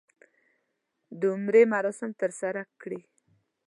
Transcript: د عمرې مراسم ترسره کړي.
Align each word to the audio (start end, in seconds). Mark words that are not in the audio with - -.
د 1.19 1.21
عمرې 1.33 1.63
مراسم 1.73 2.09
ترسره 2.21 2.61
کړي. 2.81 3.01